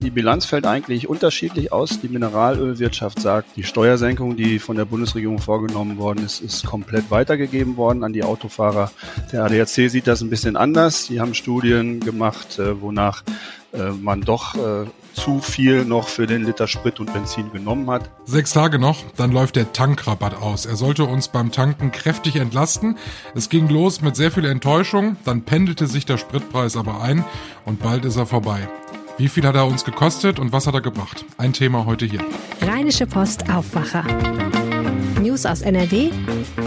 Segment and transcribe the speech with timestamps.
[0.00, 2.00] Die Bilanz fällt eigentlich unterschiedlich aus.
[2.00, 7.76] Die Mineralölwirtschaft sagt, die Steuersenkung, die von der Bundesregierung vorgenommen worden ist, ist komplett weitergegeben
[7.76, 8.92] worden an die Autofahrer.
[9.32, 11.06] Der ADAC sieht das ein bisschen anders.
[11.06, 13.24] Sie haben Studien gemacht, äh, wonach
[13.72, 18.08] äh, man doch äh, zu viel noch für den Liter Sprit und Benzin genommen hat.
[18.24, 20.64] Sechs Tage noch, dann läuft der Tankrabatt aus.
[20.64, 22.96] Er sollte uns beim Tanken kräftig entlasten.
[23.34, 27.24] Es ging los mit sehr viel Enttäuschung, dann pendelte sich der Spritpreis aber ein
[27.64, 28.68] und bald ist er vorbei.
[29.18, 31.24] Wie viel hat er uns gekostet und was hat er gebracht?
[31.38, 32.20] Ein Thema heute hier.
[32.62, 34.04] Rheinische Post Aufwacher.
[35.20, 36.10] News aus NRW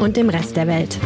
[0.01, 0.99] und dem Rest der Welt.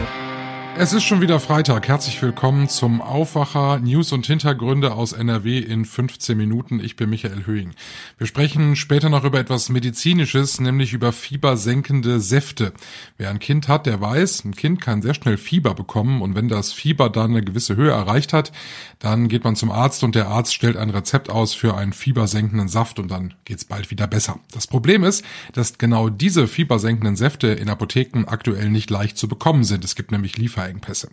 [0.78, 1.88] Es ist schon wieder Freitag.
[1.88, 6.82] Herzlich willkommen zum Aufwacher News und Hintergründe aus NRW in 15 Minuten.
[6.82, 7.72] Ich bin Michael Höhing.
[8.18, 12.74] Wir sprechen später noch über etwas Medizinisches, nämlich über fiebersenkende Säfte.
[13.18, 16.50] Wer ein Kind hat, der weiß, ein Kind kann sehr schnell Fieber bekommen und wenn
[16.50, 18.52] das Fieber dann eine gewisse Höhe erreicht hat,
[19.00, 22.68] dann geht man zum Arzt und der Arzt stellt ein Rezept aus für einen fiebersenkenden
[22.68, 24.40] Saft und dann geht's bald wieder besser.
[24.52, 29.64] Das Problem ist, dass genau diese fiebersenkenden Säfte in Apotheken aktuell nicht leicht zu bekommen
[29.64, 29.86] sind.
[29.86, 31.10] Es gibt nämlich Liefer Lieferengpässe.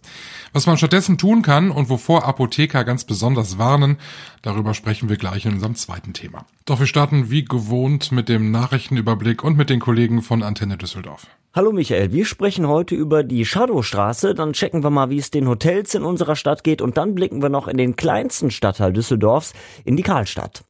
[0.52, 3.98] Was man stattdessen tun kann und wovor Apotheker ganz besonders warnen,
[4.42, 6.46] darüber sprechen wir gleich in unserem zweiten Thema.
[6.64, 11.26] Doch wir starten wie gewohnt mit dem Nachrichtenüberblick und mit den Kollegen von Antenne Düsseldorf.
[11.54, 15.46] Hallo Michael, wir sprechen heute über die Shadowstraße, dann checken wir mal, wie es den
[15.46, 19.52] Hotels in unserer Stadt geht und dann blicken wir noch in den kleinsten Stadtteil Düsseldorfs,
[19.84, 20.64] in die Karlstadt.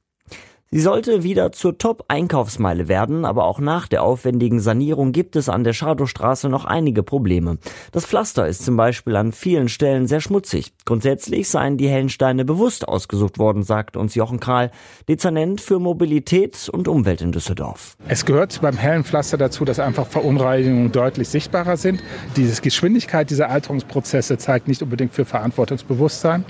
[0.75, 5.65] Sie sollte wieder zur Top-Einkaufsmeile werden, aber auch nach der aufwendigen Sanierung gibt es an
[5.65, 7.59] der Schadowstraße noch einige Probleme.
[7.91, 10.73] Das Pflaster ist zum Beispiel an vielen Stellen sehr schmutzig.
[10.87, 14.70] Grundsätzlich seien die hellen Steine bewusst ausgesucht worden, sagt uns Jochen Kral,
[15.11, 17.98] Dezernent für Mobilität und Umwelt in Düsseldorf.
[18.09, 22.03] Es gehört beim hellen Pflaster dazu, dass einfach Verunreinigungen deutlich sichtbarer sind.
[22.37, 26.47] Diese Geschwindigkeit dieser Alterungsprozesse zeigt nicht unbedingt für Verantwortungsbewusstsein.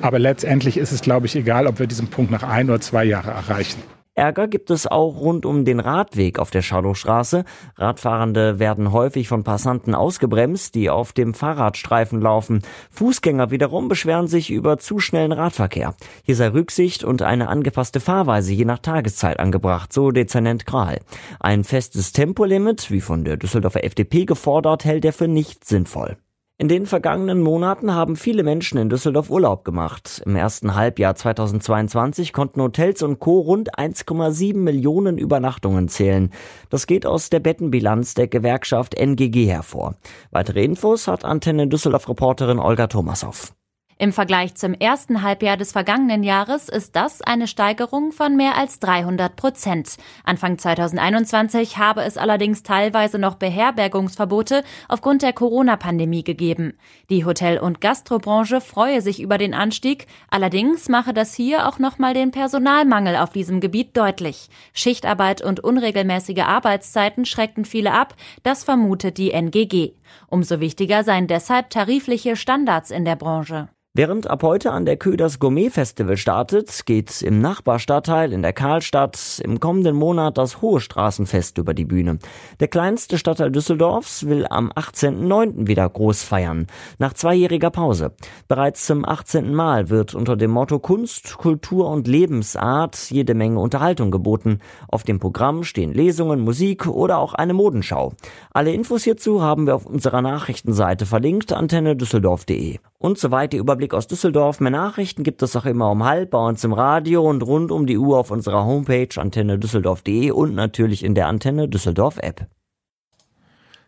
[0.00, 3.04] Aber letztendlich ist es, glaube ich, egal, ob wir diesen Punkt nach ein oder zwei
[3.04, 3.96] Jahren erreichen erreichen.
[4.14, 7.44] Ärger gibt es auch rund um den Radweg auf der Schadowstraße.
[7.76, 12.62] Radfahrende werden häufig von Passanten ausgebremst, die auf dem Fahrradstreifen laufen.
[12.90, 15.94] Fußgänger wiederum beschweren sich über zu schnellen Radverkehr.
[16.22, 21.00] Hier sei Rücksicht und eine angepasste Fahrweise je nach Tageszeit angebracht, so Dezernent Kral.
[21.38, 26.16] Ein festes Tempolimit, wie von der Düsseldorfer FDP gefordert, hält er für nicht sinnvoll.
[26.58, 30.22] In den vergangenen Monaten haben viele Menschen in Düsseldorf Urlaub gemacht.
[30.24, 33.40] Im ersten Halbjahr 2022 konnten Hotels und Co.
[33.40, 36.30] rund 1,7 Millionen Übernachtungen zählen.
[36.70, 39.96] Das geht aus der Bettenbilanz der Gewerkschaft NGG hervor.
[40.30, 43.52] Weitere Infos hat Antenne Düsseldorf Reporterin Olga Thomasov.
[43.98, 48.78] Im Vergleich zum ersten Halbjahr des vergangenen Jahres ist das eine Steigerung von mehr als
[48.78, 49.96] 300 Prozent.
[50.22, 56.74] Anfang 2021 habe es allerdings teilweise noch Beherbergungsverbote aufgrund der Corona-Pandemie gegeben.
[57.08, 62.12] Die Hotel- und Gastrobranche freue sich über den Anstieg, allerdings mache das hier auch nochmal
[62.12, 64.50] den Personalmangel auf diesem Gebiet deutlich.
[64.74, 69.94] Schichtarbeit und unregelmäßige Arbeitszeiten schreckten viele ab, das vermutet die NGG.
[70.26, 73.70] Umso wichtiger seien deshalb tarifliche Standards in der Branche.
[73.98, 78.52] Während ab heute an der Kö das Gourmet Festival startet, geht im Nachbarstadtteil in der
[78.52, 82.18] Karlstadt im kommenden Monat das Hohe Straßenfest über die Bühne.
[82.60, 85.66] Der kleinste Stadtteil Düsseldorfs will am 18.09.
[85.66, 86.66] wieder groß feiern,
[86.98, 88.12] nach zweijähriger Pause.
[88.48, 89.54] Bereits zum 18.
[89.54, 94.58] Mal wird unter dem Motto Kunst, Kultur und Lebensart jede Menge Unterhaltung geboten.
[94.88, 98.12] Auf dem Programm stehen Lesungen, Musik oder auch eine Modenschau.
[98.52, 102.78] Alle Infos hierzu haben wir auf unserer Nachrichtenseite verlinkt, antennedüsseldorf.de.
[103.06, 104.58] Und soweit der Überblick aus Düsseldorf.
[104.58, 107.86] Mehr Nachrichten gibt es auch immer um halb bei uns im Radio und rund um
[107.86, 112.48] die Uhr auf unserer Homepage antennedüsseldorf.de und natürlich in der Antenne Düsseldorf App.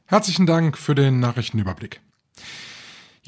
[0.06, 2.00] Herzlichen Dank für den Nachrichtenüberblick.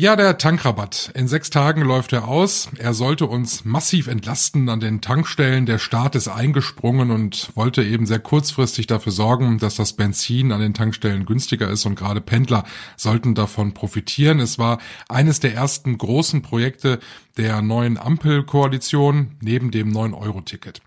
[0.00, 1.12] Ja, der Tankrabatt.
[1.14, 2.70] In sechs Tagen läuft er aus.
[2.78, 5.66] Er sollte uns massiv entlasten an den Tankstellen.
[5.66, 10.62] Der Staat ist eingesprungen und wollte eben sehr kurzfristig dafür sorgen, dass das Benzin an
[10.62, 12.64] den Tankstellen günstiger ist und gerade Pendler
[12.96, 14.40] sollten davon profitieren.
[14.40, 14.78] Es war
[15.10, 16.98] eines der ersten großen Projekte
[17.36, 20.80] der neuen Ampelkoalition neben dem 9-Euro-Ticket.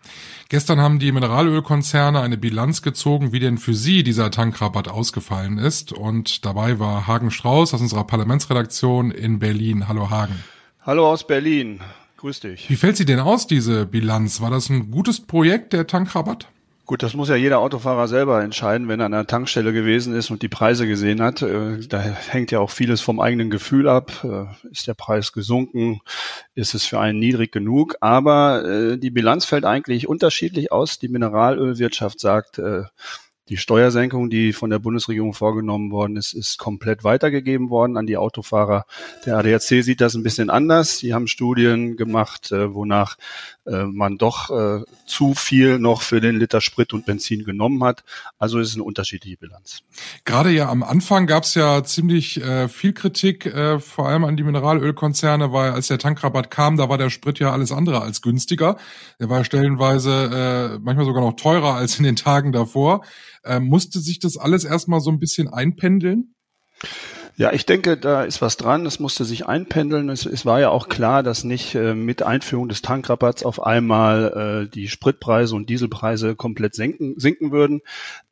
[0.50, 5.94] Gestern haben die Mineralölkonzerne eine Bilanz gezogen, wie denn für sie dieser Tankrabatt ausgefallen ist.
[5.94, 9.88] Und dabei war Hagen Strauß aus unserer Parlamentsredaktion in Berlin.
[9.88, 10.44] Hallo Hagen.
[10.81, 11.79] Hallo aus Berlin.
[12.17, 12.69] Grüß dich.
[12.69, 14.41] Wie fällt sie denn aus, diese Bilanz?
[14.41, 16.47] War das ein gutes Projekt, der Tankrabatt?
[16.85, 20.31] Gut, das muss ja jeder Autofahrer selber entscheiden, wenn er an einer Tankstelle gewesen ist
[20.31, 21.41] und die Preise gesehen hat.
[21.41, 24.11] Äh, da hängt ja auch vieles vom eigenen Gefühl ab.
[24.25, 26.01] Äh, ist der Preis gesunken?
[26.56, 27.95] Ist es für einen niedrig genug?
[28.01, 30.99] Aber äh, die Bilanz fällt eigentlich unterschiedlich aus.
[30.99, 32.59] Die Mineralölwirtschaft sagt,
[33.50, 38.16] Die Steuersenkung, die von der Bundesregierung vorgenommen worden ist, ist komplett weitergegeben worden an die
[38.16, 38.86] Autofahrer.
[39.25, 41.00] Der ADAC sieht das ein bisschen anders.
[41.00, 43.18] Sie haben Studien gemacht, äh, wonach
[43.66, 48.06] äh, man doch äh, zu viel noch für den Liter Sprit und Benzin genommen hat.
[48.38, 49.81] Also ist es eine unterschiedliche Bilanz.
[50.24, 54.38] Gerade ja am Anfang gab es ja ziemlich äh, viel Kritik, äh, vor allem an
[54.38, 58.22] die Mineralölkonzerne, weil als der Tankrabatt kam, da war der Sprit ja alles andere als
[58.22, 58.78] günstiger.
[59.19, 63.04] Der war stellenweise äh, manchmal sogar noch teurer als in den Tagen davor.
[63.44, 66.34] Äh, musste sich das alles erstmal so ein bisschen einpendeln?
[67.36, 68.86] Ja, ich denke, da ist was dran.
[68.86, 70.10] Es musste sich einpendeln.
[70.10, 74.68] Es, es war ja auch klar, dass nicht äh, mit Einführung des Tankrabatts auf einmal
[74.68, 77.81] äh, die Spritpreise und Dieselpreise komplett senken, sinken würden.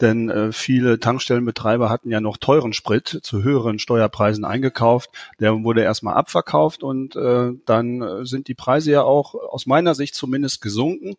[0.02, 5.10] Denn äh, viele Tankstellenbetreiber hatten ja noch teuren Sprit zu höheren Steuerpreisen eingekauft.
[5.40, 9.96] Der wurde erstmal abverkauft und äh, dann äh, sind die Preise ja auch aus meiner
[9.96, 11.16] Sicht zumindest gesunken.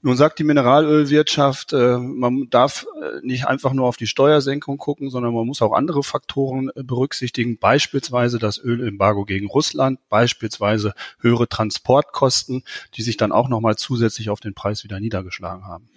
[0.00, 5.10] Nun sagt die Mineralölwirtschaft, äh, man darf äh, nicht einfach nur auf die Steuersenkung gucken,
[5.10, 11.48] sondern man muss auch andere Faktoren äh, berücksichtigen, beispielsweise das Ölembargo gegen Russland, beispielsweise höhere
[11.48, 12.62] Transportkosten,
[12.94, 15.88] die sich dann auch nochmal zusätzlich auf den Preis wieder niedergeschlagen haben.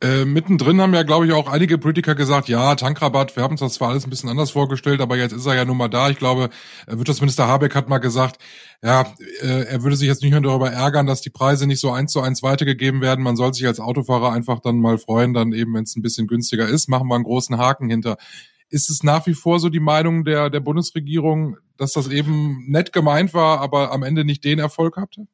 [0.00, 3.60] Äh, mittendrin haben ja, glaube ich, auch einige Politiker gesagt, ja, Tankrabatt, wir haben uns
[3.60, 6.08] das zwar alles ein bisschen anders vorgestellt, aber jetzt ist er ja nun mal da.
[6.08, 6.48] Ich glaube,
[6.86, 8.38] Wirtschaftsminister Habeck hat mal gesagt,
[8.84, 11.92] ja, äh, er würde sich jetzt nicht mehr darüber ärgern, dass die Preise nicht so
[11.92, 13.22] eins zu eins weitergegeben werden.
[13.22, 16.26] Man soll sich als Autofahrer einfach dann mal freuen, dann eben, wenn es ein bisschen
[16.26, 18.16] günstiger ist, machen wir einen großen Haken hinter.
[18.70, 22.92] Ist es nach wie vor so die Meinung der, der Bundesregierung, dass das eben nett
[22.92, 25.28] gemeint war, aber am Ende nicht den Erfolg hatte?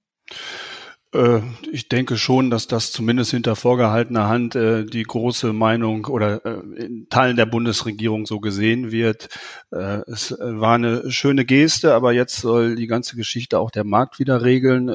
[1.14, 1.40] Äh,
[1.72, 6.82] ich denke schon, dass das zumindest hinter vorgehaltener Hand äh, die große Meinung oder äh,
[6.84, 9.28] in Teilen der Bundesregierung so gesehen wird.
[9.70, 14.42] Es war eine schöne Geste, aber jetzt soll die ganze Geschichte auch der Markt wieder
[14.42, 14.88] regeln.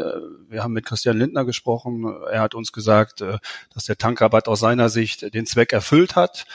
[0.50, 2.06] Wir haben mit Christian Lindner gesprochen.
[2.32, 6.46] Er hat uns gesagt, dass der Tankrabatt aus seiner Sicht den Zweck erfüllt hat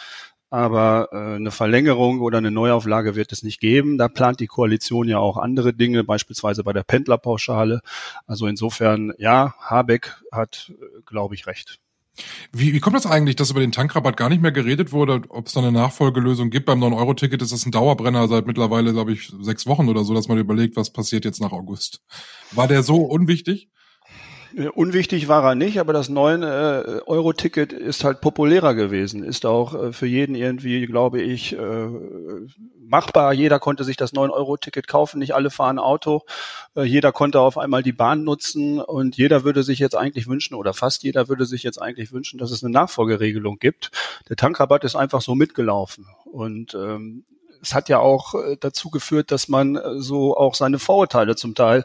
[0.51, 3.99] aber äh, eine Verlängerung oder eine Neuauflage wird es nicht geben.
[3.99, 7.81] Da plant die Koalition ja auch andere Dinge, beispielsweise bei der Pendlerpauschale.
[8.27, 11.79] Also insofern, ja, Habeck hat, äh, glaube ich, recht.
[12.53, 15.47] Wie, wie kommt das eigentlich, dass über den Tankrabatt gar nicht mehr geredet wurde, ob
[15.47, 16.67] es da eine Nachfolgelösung gibt?
[16.67, 20.29] Beim 9-Euro-Ticket ist das ein Dauerbrenner seit mittlerweile, glaube ich, sechs Wochen oder so, dass
[20.29, 22.03] man überlegt, was passiert jetzt nach August.
[22.53, 23.69] War der so unwichtig?
[24.57, 29.75] Äh, unwichtig war er nicht, aber das 9-Euro-Ticket äh, ist halt populärer gewesen, ist auch
[29.75, 31.57] äh, für jeden irgendwie, glaube ich,
[32.81, 33.33] machbar.
[33.33, 36.23] Jeder konnte sich das 9-Euro-Ticket kaufen, nicht alle fahren Auto.
[36.75, 40.73] Jeder konnte auf einmal die Bahn nutzen und jeder würde sich jetzt eigentlich wünschen, oder
[40.75, 43.91] fast jeder würde sich jetzt eigentlich wünschen, dass es eine Nachfolgeregelung gibt.
[44.29, 46.07] Der Tankrabatt ist einfach so mitgelaufen.
[46.25, 47.25] Und ähm,
[47.63, 51.55] es hat ja auch äh, dazu geführt, dass man äh, so auch seine Vorurteile zum
[51.55, 51.85] Teil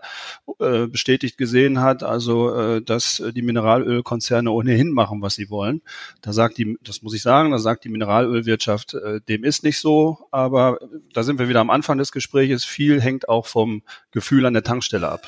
[0.59, 5.81] äh, bestätigt gesehen hat, also dass die Mineralölkonzerne ohnehin machen, was sie wollen.
[6.21, 8.95] Da sagt die, das muss ich sagen, da sagt die Mineralölwirtschaft,
[9.27, 10.79] dem ist nicht so, aber
[11.13, 12.65] da sind wir wieder am Anfang des Gespräches.
[12.65, 15.27] Viel hängt auch vom Gefühl an der Tankstelle ab.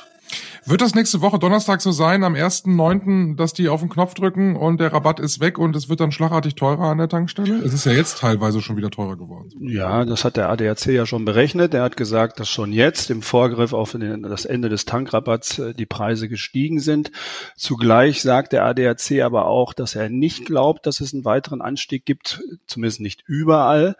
[0.66, 4.56] Wird das nächste Woche Donnerstag so sein, am 1.9., dass die auf den Knopf drücken
[4.56, 7.57] und der Rabatt ist weg und es wird dann schlagartig teurer an der Tankstelle?
[7.63, 9.51] Es ist ja jetzt teilweise schon wieder teurer geworden.
[9.60, 11.75] Ja, das hat der ADAC ja schon berechnet.
[11.75, 15.86] Er hat gesagt, dass schon jetzt im Vorgriff auf das Ende des Tankrabatts äh, die
[15.86, 17.12] Preise gestiegen sind.
[17.56, 22.06] Zugleich sagt der ADAC aber auch, dass er nicht glaubt, dass es einen weiteren Anstieg
[22.06, 23.95] gibt, zumindest nicht überall.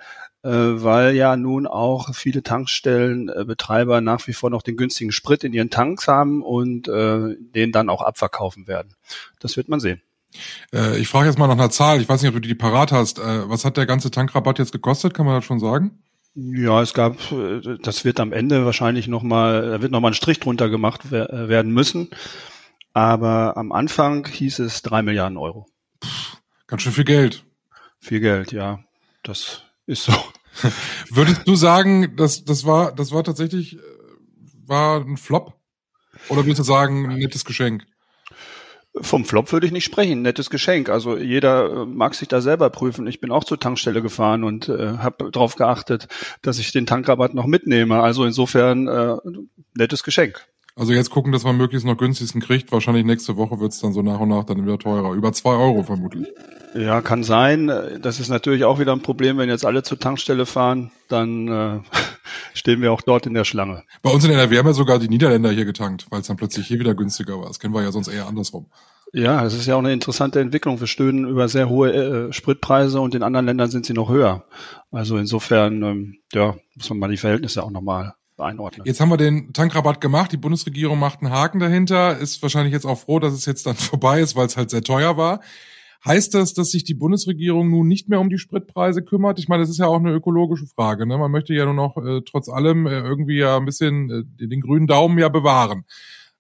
[0.46, 5.54] Äh, weil ja nun auch viele Tankstellenbetreiber nach wie vor noch den günstigen Sprit in
[5.54, 8.94] ihren Tanks haben und äh, den dann auch abverkaufen werden.
[9.40, 10.04] Das wird man sehen.
[10.72, 12.00] Äh, ich frage jetzt mal nach einer Zahl.
[12.00, 13.18] Ich weiß nicht, ob du die parat hast.
[13.18, 15.16] Äh, was hat der ganze Tankrabatt jetzt gekostet?
[15.16, 16.04] Kann man das schon sagen?
[16.36, 20.40] Ja, es gab, äh, das wird am Ende wahrscheinlich nochmal, da wird nochmal ein Strich
[20.40, 22.12] drunter gemacht werden müssen.
[22.94, 25.66] Aber am Anfang hieß es drei Milliarden Euro.
[26.00, 27.44] Puh, ganz schön viel Geld.
[28.00, 28.84] Viel Geld, ja.
[29.24, 30.14] Das ist so.
[31.10, 33.80] Würdest du sagen, dass das war, das war tatsächlich, äh,
[34.66, 35.54] war ein Flop?
[36.30, 37.86] Oder würdest du sagen, ein nettes Geschenk?
[39.02, 40.90] Vom Flop würde ich nicht sprechen, nettes Geschenk.
[40.90, 43.08] Also jeder äh, mag sich da selber prüfen.
[43.08, 46.08] Ich bin auch zur Tankstelle gefahren und äh, habe darauf geachtet,
[46.42, 48.02] dass ich den Tankrabatt noch mitnehme.
[48.02, 49.18] Also insofern äh,
[49.74, 50.48] nettes Geschenk.
[50.78, 52.70] Also jetzt gucken, dass man möglichst noch günstigsten kriegt.
[52.74, 55.14] Wahrscheinlich nächste Woche wird's dann so nach und nach dann wieder teurer.
[55.14, 56.28] Über zwei Euro vermutlich.
[56.76, 57.72] Ja, kann sein.
[58.02, 61.80] Das ist natürlich auch wieder ein Problem, wenn jetzt alle zur Tankstelle fahren, dann äh,
[62.54, 63.84] stehen wir auch dort in der Schlange.
[64.02, 66.68] Bei uns in NRW haben ja sogar die Niederländer hier getankt, weil es dann plötzlich
[66.68, 67.48] hier wieder günstiger war.
[67.48, 68.66] Das kennen wir ja sonst eher andersrum.
[69.14, 70.82] Ja, das ist ja auch eine interessante Entwicklung.
[70.82, 74.44] Wir stöhnen über sehr hohe äh, Spritpreise und in anderen Ländern sind sie noch höher.
[74.92, 78.86] Also insofern, ähm, ja, muss man mal die Verhältnisse auch nochmal einordnen.
[78.86, 82.86] Jetzt haben wir den Tankrabatt gemacht, die Bundesregierung macht einen Haken dahinter, ist wahrscheinlich jetzt
[82.86, 85.42] auch froh, dass es jetzt dann vorbei ist, weil es halt sehr teuer war.
[86.06, 89.40] Heißt das, dass sich die Bundesregierung nun nicht mehr um die Spritpreise kümmert?
[89.40, 91.08] Ich meine, das ist ja auch eine ökologische Frage.
[91.08, 91.18] Ne?
[91.18, 94.62] Man möchte ja nur noch äh, trotz allem äh, irgendwie ja ein bisschen äh, den
[94.62, 95.86] grünen Daumen ja bewahren.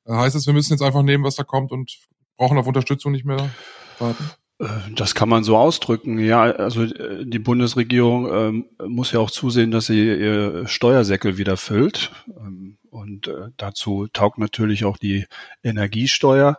[0.05, 1.97] Äh, heißt das, wir müssen jetzt einfach nehmen, was da kommt und
[2.37, 3.49] brauchen auf Unterstützung nicht mehr
[3.97, 4.29] warten?
[4.59, 6.19] Äh, das kann man so ausdrücken.
[6.19, 11.57] Ja, also äh, die Bundesregierung ähm, muss ja auch zusehen, dass sie ihr Steuersäckel wieder
[11.57, 12.11] füllt.
[12.27, 15.25] Ähm, und äh, dazu taugt natürlich auch die
[15.63, 16.57] Energiesteuer.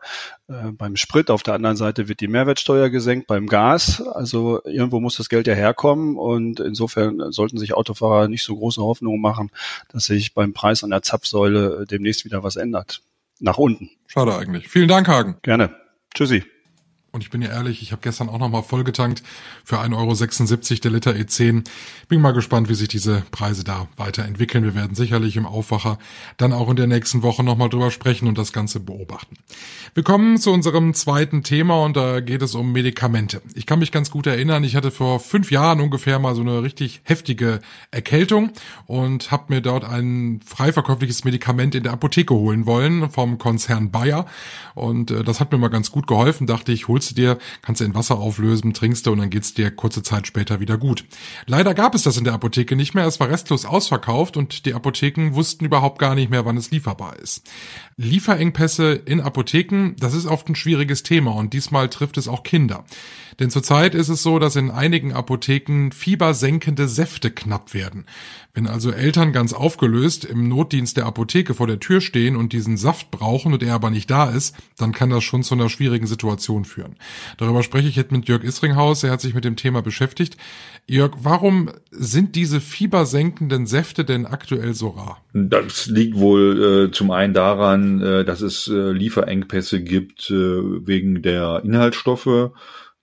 [0.49, 4.03] Äh, beim Sprit auf der anderen Seite wird die Mehrwertsteuer gesenkt, beim Gas.
[4.03, 6.17] Also irgendwo muss das Geld ja herkommen.
[6.19, 9.51] Und insofern sollten sich Autofahrer nicht so große Hoffnungen machen,
[9.91, 13.01] dass sich beim Preis an der Zapfsäule demnächst wieder was ändert.
[13.41, 13.91] Nach unten.
[14.07, 14.69] Schade eigentlich.
[14.69, 15.39] Vielen Dank, Hagen.
[15.43, 15.75] Gerne.
[16.15, 16.45] Tschüssi.
[17.17, 19.23] Und ich bin ja ehrlich, ich habe gestern auch nochmal vollgetankt
[19.65, 21.65] für 1,76 Euro der Liter E10.
[22.09, 24.65] Bin mal gespannt, wie sich diese Preise da weiterentwickeln.
[24.65, 25.99] Wir werden sicherlich im Aufwacher
[26.37, 29.35] dann auch in der nächsten Woche nochmal drüber sprechen und das Ganze beobachten.
[29.95, 33.41] Wir kommen zu unserem zweiten Thema und da geht es um Medikamente.
[33.55, 36.63] Ich kann mich ganz gut erinnern, ich hatte vor fünf Jahren ungefähr mal so eine
[36.63, 37.61] richtig heftige
[37.93, 38.51] Erkältung
[38.85, 43.91] und habe mir dort ein frei verkäufliches Medikament in der Apotheke holen wollen vom Konzern
[43.91, 44.27] Bayer.
[44.75, 47.39] Und äh, das hat mir mal ganz gut geholfen, dachte ich, hol's holst du dir,
[47.63, 50.79] kannst du in Wasser auflösen, trinkst du und dann geht's dir kurze Zeit später wieder
[50.79, 51.05] gut.
[51.47, 54.75] Leider gab es das in der Apotheke nicht mehr, es war restlos ausverkauft und die
[54.75, 57.49] Apotheken wussten überhaupt gar nicht mehr, wann es lieferbar ist.
[57.97, 62.85] Lieferengpässe in Apotheken, das ist oft ein schwieriges Thema und diesmal trifft es auch Kinder.
[63.39, 68.07] Denn zurzeit ist es so, dass in einigen Apotheken fiebersenkende Säfte knapp werden.
[68.55, 72.79] Wenn also Eltern ganz aufgelöst im Notdienst der Apotheke vor der Tür stehen und diesen
[72.79, 76.07] Saft brauchen und er aber nicht da ist, dann kann das schon zu einer schwierigen
[76.07, 76.96] Situation führen.
[77.39, 80.37] Darüber spreche ich jetzt mit Jörg Isringhaus, er hat sich mit dem Thema beschäftigt.
[80.87, 85.21] Jörg, warum sind diese fiebersenkenden Säfte denn aktuell so rar?
[85.33, 91.23] Das liegt wohl äh, zum einen daran, äh, dass es äh, Lieferengpässe gibt äh, wegen
[91.23, 92.53] der Inhaltsstoffe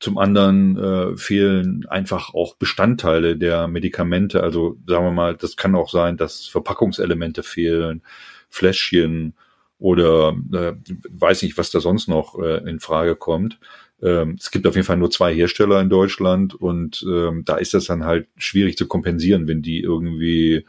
[0.03, 4.43] zum anderen äh, fehlen einfach auch Bestandteile der Medikamente.
[4.43, 8.01] Also sagen wir mal, das kann auch sein, dass Verpackungselemente fehlen,
[8.49, 9.33] Fläschchen
[9.79, 10.73] oder äh,
[11.09, 13.59] weiß nicht, was da sonst noch äh, in Frage kommt.
[14.03, 17.73] Ähm, es gibt auf jeden Fall nur zwei Hersteller in Deutschland und ähm, da ist
[17.73, 20.65] das dann halt schwierig zu kompensieren, wenn die irgendwie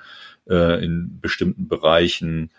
[0.49, 2.51] äh, in bestimmten Bereichen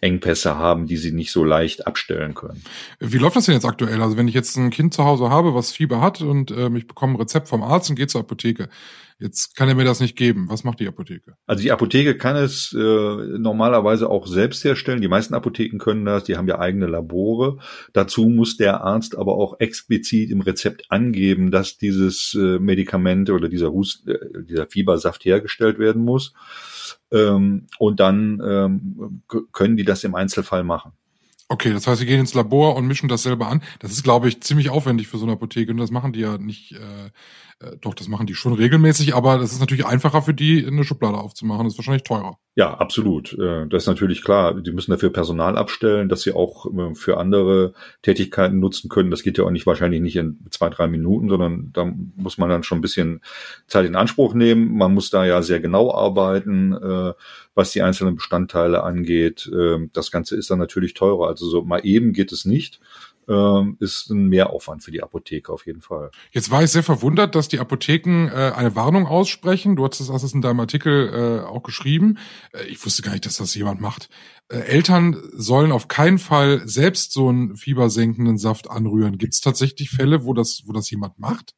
[0.00, 2.62] Engpässe haben, die sie nicht so leicht abstellen können.
[3.00, 4.02] Wie läuft das denn jetzt aktuell?
[4.02, 6.86] Also wenn ich jetzt ein Kind zu Hause habe, was Fieber hat und ähm, ich
[6.86, 8.68] bekomme ein Rezept vom Arzt und gehe zur Apotheke,
[9.20, 10.46] Jetzt kann er mir das nicht geben.
[10.48, 11.34] Was macht die Apotheke?
[11.44, 15.00] Also die Apotheke kann es äh, normalerweise auch selbst herstellen.
[15.00, 16.22] Die meisten Apotheken können das.
[16.22, 17.58] Die haben ja eigene Labore.
[17.92, 23.48] Dazu muss der Arzt aber auch explizit im Rezept angeben, dass dieses äh, Medikament oder
[23.48, 26.32] dieser, Hust, äh, dieser Fiebersaft hergestellt werden muss.
[27.12, 30.92] Ähm, und dann ähm, können die das im Einzelfall machen.
[31.50, 33.62] Okay, das heißt, sie gehen ins Labor und mischen das selber an.
[33.78, 36.36] Das ist, glaube ich, ziemlich aufwendig für so eine Apotheke und das machen die ja
[36.36, 37.10] nicht, äh,
[37.60, 40.84] äh, doch, das machen die schon regelmäßig, aber das ist natürlich einfacher für die, eine
[40.84, 41.64] Schublade aufzumachen.
[41.64, 42.38] Das ist wahrscheinlich teurer.
[42.54, 43.32] Ja, absolut.
[43.32, 44.60] Äh, das ist natürlich klar.
[44.60, 47.72] Die müssen dafür Personal abstellen, dass sie auch äh, für andere
[48.02, 49.10] Tätigkeiten nutzen können.
[49.10, 52.48] Das geht ja auch nicht wahrscheinlich nicht in zwei, drei Minuten, sondern da muss man
[52.48, 53.22] dann schon ein bisschen
[53.66, 54.76] Zeit in Anspruch nehmen.
[54.76, 56.74] Man muss da ja sehr genau arbeiten
[57.58, 59.50] was die einzelnen Bestandteile angeht.
[59.52, 61.26] Ähm, das Ganze ist dann natürlich teurer.
[61.26, 62.80] Also so mal eben geht es nicht
[63.28, 66.10] ähm, ist ein Mehraufwand für die Apotheke auf jeden Fall.
[66.30, 69.76] Jetzt war ich sehr verwundert, dass die Apotheken äh, eine Warnung aussprechen.
[69.76, 72.18] Du hast es in deinem Artikel äh, auch geschrieben.
[72.52, 74.08] Äh, ich wusste gar nicht, dass das jemand macht.
[74.50, 79.18] Eltern sollen auf keinen Fall selbst so einen fiebersenkenden Saft anrühren.
[79.18, 81.54] Gibt es tatsächlich Fälle, wo das, wo das jemand macht?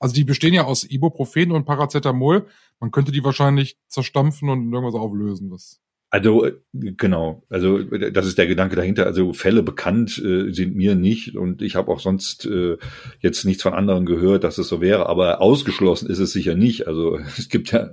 [0.00, 2.48] Also die bestehen ja aus Ibuprofen und Paracetamol.
[2.80, 5.52] Man könnte die wahrscheinlich zerstampfen und irgendwas auflösen.
[5.52, 5.80] Was
[6.12, 9.06] also äh, genau, also das ist der Gedanke dahinter.
[9.06, 12.76] Also Fälle bekannt äh, sind mir nicht und ich habe auch sonst äh,
[13.20, 15.08] jetzt nichts von anderen gehört, dass es so wäre.
[15.08, 16.86] Aber ausgeschlossen ist es sicher nicht.
[16.86, 17.92] Also es gibt ja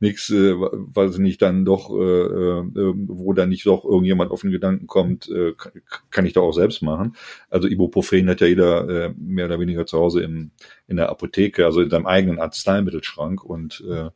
[0.00, 4.50] nichts, äh, was nicht dann doch, äh, äh, wo dann nicht doch irgendjemand auf den
[4.50, 5.52] Gedanken kommt, äh,
[6.10, 7.16] kann ich doch auch selbst machen.
[7.50, 10.52] Also Ibuprofen hat ja jeder äh, mehr oder weniger zu Hause im,
[10.86, 14.08] in der Apotheke, also in seinem eigenen Arzneimittelschrank und äh,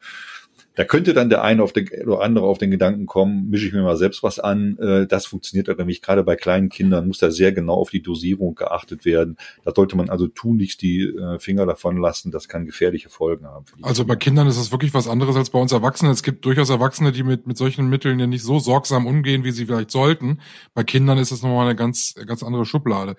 [0.75, 3.73] da könnte dann der eine auf den, oder andere auf den Gedanken kommen, mische ich
[3.73, 4.79] mir mal selbst was an.
[4.79, 8.03] Äh, das funktioniert dann nämlich gerade bei kleinen Kindern, muss da sehr genau auf die
[8.03, 9.37] Dosierung geachtet werden.
[9.65, 12.31] Da sollte man also tunlichst die äh, Finger davon lassen.
[12.31, 13.67] Das kann gefährliche Folgen haben.
[13.83, 16.13] also bei Kindern ist das wirklich was anderes als bei uns Erwachsenen.
[16.13, 19.53] Es gibt durchaus Erwachsene, die mit, mit solchen Mitteln ja nicht so sorgsam umgehen, wie
[19.53, 20.41] sie vielleicht sollten.
[20.75, 23.17] Bei Kindern ist das nochmal eine ganz, ganz andere Schublade.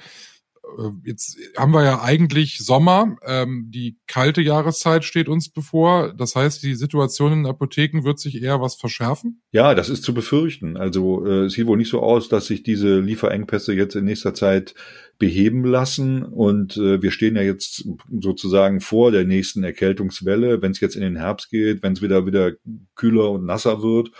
[0.78, 6.14] Äh, jetzt haben wir ja eigentlich Sommer, ähm, die kalte Jahreszeit steht uns bevor.
[6.14, 9.42] Das heißt, die Situation in Apotheken wird sich eher was verschärfen?
[9.52, 10.78] Ja, das ist zu befürchten.
[10.78, 14.76] Also äh, sieht wohl nicht so aus, dass sich diese Lieferengpässe jetzt in nächster Zeit
[15.20, 16.24] beheben lassen.
[16.24, 17.88] Und äh, wir stehen ja jetzt
[18.20, 22.26] sozusagen vor der nächsten Erkältungswelle, wenn es jetzt in den Herbst geht, wenn es wieder
[22.26, 22.54] wieder
[22.96, 24.12] kühler und nasser wird.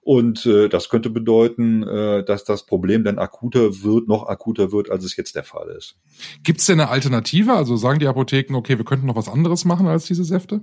[0.00, 4.90] Und äh, das könnte bedeuten, äh, dass das Problem dann akuter wird, noch akuter wird,
[4.90, 5.96] als es jetzt der Fall ist.
[6.42, 7.52] Gibt es denn eine Alternative?
[7.52, 10.62] Also sagen die Apotheken, okay, wir könnten noch was anderes machen als diese Säfte?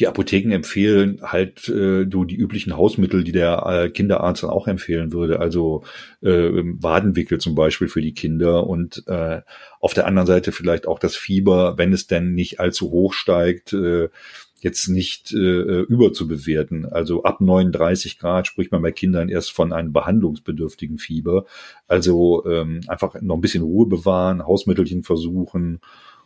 [0.00, 4.66] Die Apotheken empfehlen halt äh, du die üblichen Hausmittel, die der äh, Kinderarzt dann auch
[4.66, 5.38] empfehlen würde.
[5.38, 5.84] Also
[6.20, 9.42] äh, Wadenwickel zum Beispiel für die Kinder und äh,
[9.78, 13.72] auf der anderen Seite vielleicht auch das Fieber, wenn es denn nicht allzu hoch steigt.
[13.72, 14.08] Äh,
[14.64, 16.86] jetzt nicht äh, überzubewerten.
[16.86, 21.44] Also ab 39 Grad spricht man bei Kindern erst von einem behandlungsbedürftigen Fieber.
[21.86, 25.80] Also ähm, einfach noch ein bisschen Ruhe bewahren, Hausmittelchen versuchen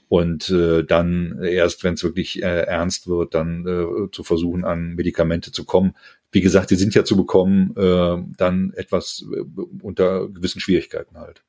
[0.09, 4.95] und äh, dann erst, wenn es wirklich äh, ernst wird, dann äh, zu versuchen, an
[4.95, 5.95] Medikamente zu kommen.
[6.30, 9.42] Wie gesagt, die sind ja zu bekommen, äh, dann etwas äh,
[9.83, 11.42] unter gewissen Schwierigkeiten halt.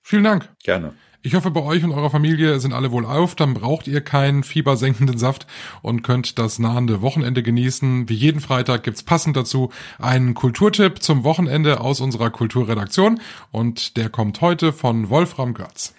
[0.00, 0.48] Vielen Dank.
[0.62, 0.94] Gerne.
[1.26, 4.44] Ich hoffe, bei euch und eurer Familie sind alle wohl auf, dann braucht ihr keinen
[4.44, 5.46] fiebersenkenden Saft
[5.80, 8.10] und könnt das nahende Wochenende genießen.
[8.10, 14.10] Wie jeden Freitag gibt's passend dazu einen Kulturtipp zum Wochenende aus unserer Kulturredaktion und der
[14.10, 15.94] kommt heute von Wolfram Götz.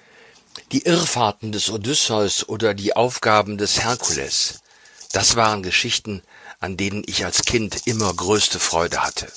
[0.72, 4.62] Die Irrfahrten des Odysseus oder die Aufgaben des Herkules,
[5.12, 6.22] das waren Geschichten,
[6.60, 9.27] an denen ich als Kind immer größte Freude hatte.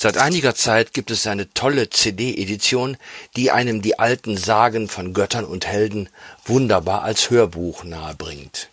[0.00, 2.96] Seit einiger Zeit gibt es eine tolle CD-Edition,
[3.34, 6.08] die einem die alten Sagen von Göttern und Helden
[6.44, 8.68] wunderbar als Hörbuch nahebringt.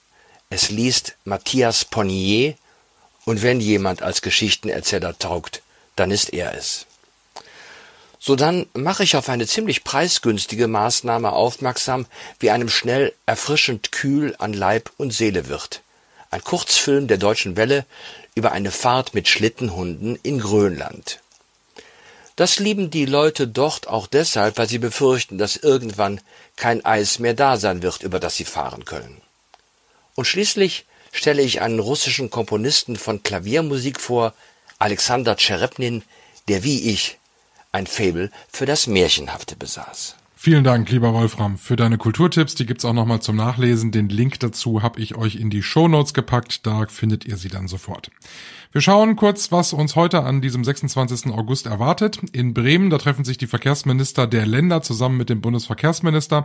[0.52, 2.54] Es liest Matthias Ponnier
[3.26, 5.64] und wenn jemand als Geschichtenerzähler taugt,
[5.96, 6.86] dann ist er es.
[8.20, 12.06] So dann mache ich auf eine ziemlich preisgünstige Maßnahme aufmerksam,
[12.38, 15.82] wie einem schnell erfrischend kühl an Leib und Seele wird.
[16.36, 17.86] Ein Kurzfilm der Deutschen Welle
[18.36, 21.22] über eine Fahrt mit Schlittenhunden in Grönland.
[22.36, 26.20] Das lieben die Leute dort auch deshalb, weil sie befürchten, dass irgendwann
[26.58, 29.22] kein Eis mehr da sein wird, über das sie fahren können.
[30.16, 34.34] Und schließlich stelle ich einen russischen Komponisten von Klaviermusik vor,
[34.78, 36.04] Alexander Tscherebnin,
[36.50, 37.18] der wie ich
[37.72, 40.18] ein Faible für das Märchenhafte besaß.
[40.46, 42.54] Vielen Dank, lieber Wolfram, für deine Kulturtipps.
[42.54, 43.90] Die gibt's auch nochmal zum Nachlesen.
[43.90, 46.68] Den Link dazu habe ich euch in die Show Notes gepackt.
[46.68, 48.12] Da findet ihr sie dann sofort.
[48.76, 51.32] Wir schauen kurz, was uns heute an diesem 26.
[51.32, 52.20] August erwartet.
[52.34, 56.44] In Bremen, da treffen sich die Verkehrsminister der Länder zusammen mit dem Bundesverkehrsminister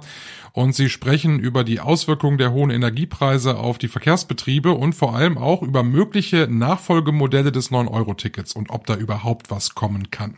[0.52, 5.38] und sie sprechen über die Auswirkungen der hohen Energiepreise auf die Verkehrsbetriebe und vor allem
[5.38, 10.36] auch über mögliche Nachfolgemodelle des 9-Euro-Tickets und ob da überhaupt was kommen kann.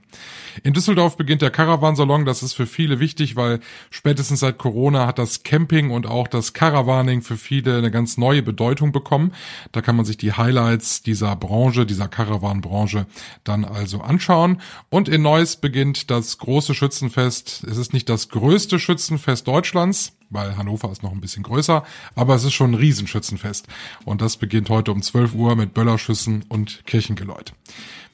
[0.63, 2.25] In Düsseldorf beginnt der Caravansalon.
[2.25, 6.55] Das ist für viele wichtig, weil spätestens seit Corona hat das Camping und auch das
[6.55, 9.35] Caravaning für viele eine ganz neue Bedeutung bekommen.
[9.73, 13.07] Da kann man sich die Highlights dieser Branche Branche, dieser Caravan-Branche
[13.45, 14.61] dann also anschauen.
[14.90, 17.64] Und in Neuss beginnt das große Schützenfest.
[17.64, 22.35] Es ist nicht das größte Schützenfest Deutschlands, weil Hannover ist noch ein bisschen größer, aber
[22.35, 23.66] es ist schon ein Riesenschützenfest.
[24.05, 27.53] Und das beginnt heute um 12 Uhr mit Böllerschüssen und Kirchengeläut.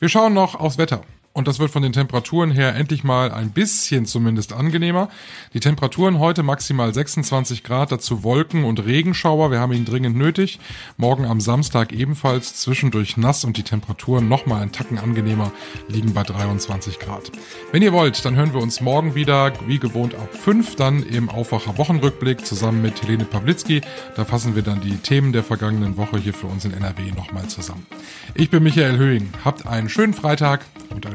[0.01, 1.03] Wir schauen noch aufs Wetter.
[1.33, 5.09] Und das wird von den Temperaturen her endlich mal ein bisschen zumindest angenehmer.
[5.55, 9.51] Die Temperaturen heute maximal 26 Grad, dazu Wolken und Regenschauer.
[9.53, 10.59] Wir haben ihn dringend nötig.
[10.97, 15.53] Morgen am Samstag ebenfalls zwischendurch nass und die Temperaturen nochmal einen Tacken angenehmer
[15.87, 17.31] liegen bei 23 Grad.
[17.71, 21.29] Wenn ihr wollt, dann hören wir uns morgen wieder, wie gewohnt ab 5, dann im
[21.29, 23.83] Aufwacher Wochenrückblick zusammen mit Helene Pawlitzki.
[24.17, 27.47] Da fassen wir dann die Themen der vergangenen Woche hier für uns in NRW nochmal
[27.47, 27.87] zusammen.
[28.35, 29.33] Ich bin Michael Höhing.
[29.45, 31.07] Habt einen schönen Freitag und